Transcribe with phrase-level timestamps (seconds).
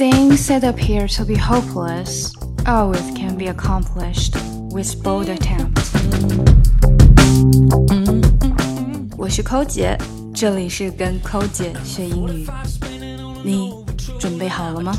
[0.00, 2.32] Things that appear to be hopeless
[2.64, 4.34] always can be accomplished
[4.72, 5.90] with bold attempts
[9.18, 9.98] 我是寇姐，
[10.34, 12.46] 这里是跟寇姐学英语。
[13.44, 13.74] 你
[14.18, 14.94] 准备好了吗？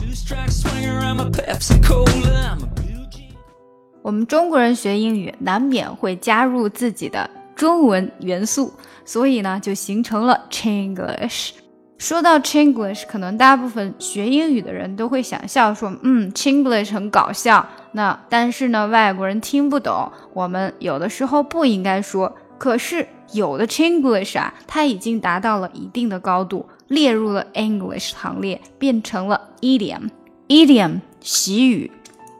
[4.04, 8.71] 我们中国人学英语难免会加入自己的中文元素，
[9.04, 11.54] 所以呢，就形成了 Chinglish。
[12.02, 17.63] 说到 Chinglish，可能大部分学英语的人都会想笑说，嗯，Chinglish 很搞笑。
[17.91, 22.35] 那但是呢，外国人听不懂，我们有的时候不应该说。
[22.57, 30.09] 可是有的 Chinglish 啊，它已经达到了一定的高度，列入了 English 行列，变成了 idiom。
[30.48, 31.91] idiom 习语，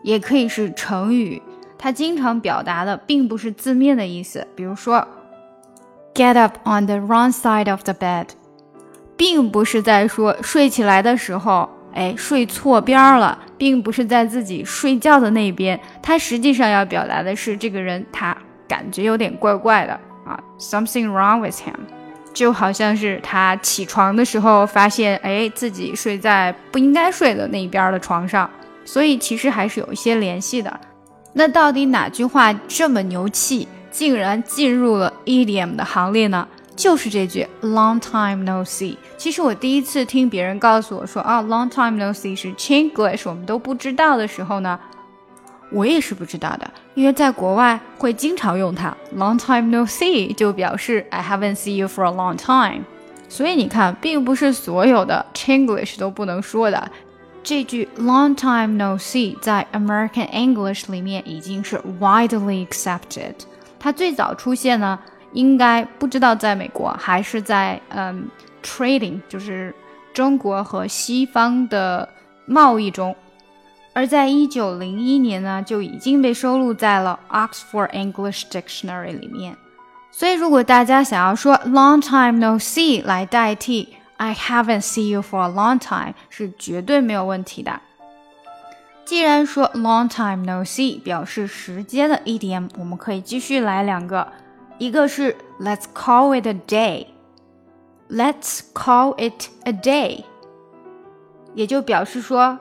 [0.02, 1.40] 也可以是成语。
[1.78, 5.08] 它经常表达的并不是字面的意思，比如说
[6.16, 8.26] ，get up on the wrong side of the bed。
[9.22, 18.36] 并不是在说睡起来的时候，哎，睡错边儿了，并不是在自己睡觉的那边，他实际上要表达的是这个人他
[18.68, 19.94] 感觉有点怪怪的
[20.26, 21.76] 啊，something wrong with him，
[22.34, 28.50] 就好像是他起床的时候发现，哎，自己睡在不应该睡的那一边的床上，
[28.84, 30.80] 所以其实还是有一些联系的。
[31.34, 36.48] 那到底哪句话这么牛气，竟然进入了 idiom 的行列呢？
[36.76, 38.96] 就是这句 long time no see。
[39.18, 44.80] 其实我第一次听别人告诉我说啊，long time no see 是 Chinglish，我们都不知道的时候呢，
[45.72, 48.96] 我也是不知道的，因为在国外会经常用它。
[49.16, 52.84] long time no see 就表示 I haven't seen you for a long time。
[53.30, 56.92] 所以你看，并不是所有的 Chinglish 都不能说的。
[57.44, 63.34] 这句 long time no see 在 American English 里面已经是 widely accepted。
[63.80, 64.98] 它最早出现呢。
[65.34, 68.28] 应该不知道在美国还是在嗯
[68.64, 69.74] trading，就是
[70.14, 72.08] 中国和西方的
[72.46, 73.16] 贸易中，
[73.94, 79.56] 而在一九零一年呢就已经被收录在了 Oxford English Dictionary 里面。
[80.12, 87.80] 所以如果大家想要说 long time no see 来代替 I haven't seen you for a long time，是绝对没有问题的。
[89.06, 94.28] 既然说 long time no see 表示时间的 edm，我们可以继续来两个。
[94.81, 96.55] 一个是 Let's call it a
[98.11, 100.25] day，Let's call it a day，
[101.55, 102.59] 也就表示说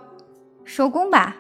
[0.64, 1.36] 收工吧，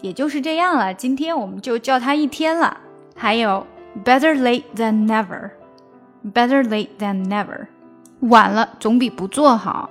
[0.00, 0.94] 也就是这样了。
[0.94, 2.78] 今天我们就叫它一天了。
[3.14, 3.66] 还有
[4.04, 7.66] Better late than never，Better late than never，
[8.20, 9.90] 晚了总比不做好。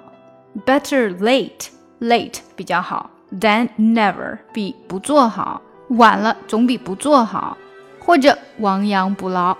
[0.66, 7.58] Better late，late 比较好，than never 比不做好，晚了总比不做好，
[8.00, 9.58] 或者亡羊补牢。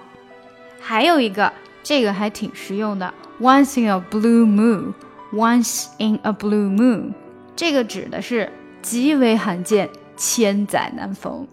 [0.81, 1.53] 还有一个，
[1.83, 7.13] 这个还挺实用的，once in a blue moon，once in a blue moon，
[7.55, 11.47] 这个指的是极为罕见，千载难逢。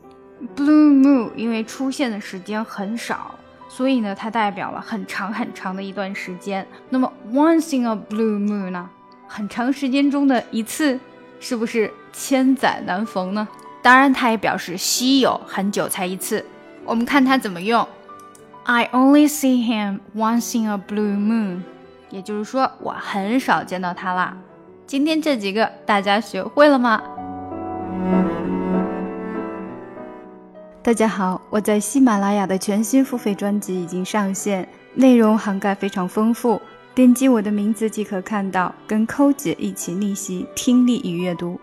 [0.55, 3.35] blue moon 因为出现的时间很少，
[3.67, 6.65] 所以呢，它代表了很长很长的一段时间。
[6.89, 8.89] 那么 once in a blue moon 呢，
[9.27, 10.99] 很长时间中的一次，
[11.39, 13.47] 是不是千载难逢呢？
[13.81, 16.45] 当然，它也表示稀有，很久才一次。
[16.85, 17.87] 我们看它怎么用。
[18.69, 21.61] I only see him once in a blue moon，
[22.09, 24.35] 也就是说我很少见到他啦。
[24.85, 27.01] 今天这几个大家学会了吗？
[30.83, 36.61] 大家好，我在喜马拉雅的全新付费专辑已经上线，内容涵盖非常丰富，
[36.93, 41.57] 点击我的名字即可看到，跟扣姐一起逆袭听力与阅读。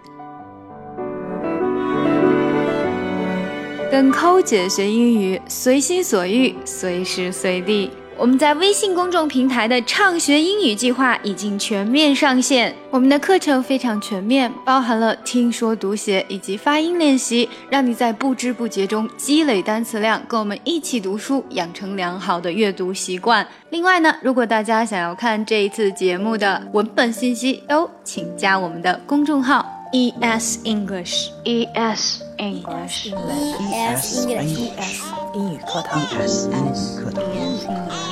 [3.94, 7.88] 跟扣姐学英语，随心所欲，随时随地。
[8.16, 12.74] 我们在微信公众平台的畅学英语计划已经全面上线。
[12.90, 23.46] 我们的课程非常全面，包含了听说读写以及发音练习，让你在不知不觉中积累单词量，跟我们一起读书，养成良好的阅读习惯。
[23.70, 35.03] 另外呢，如果大家想要看这一次节目的文本信息，都请加我们的公众号 ES English，ES。English ES English
[35.33, 37.21] 英语课堂 ES 英语课堂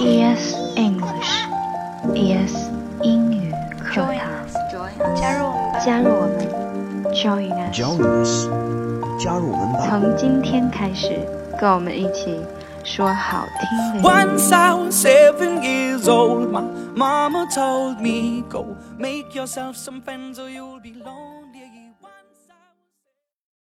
[0.01, 1.47] ES English
[2.13, 2.53] ES
[3.03, 4.12] 英语课堂
[5.15, 6.45] 加入我们加入我们
[7.13, 8.50] Join us Join us
[9.24, 11.18] 加入我们吧从今天开始
[11.57, 12.38] 跟我们一起
[12.83, 16.63] 说好听的 Once I was seven years old My
[16.95, 21.31] mama told me Go make yourself some friends or you'll be lonely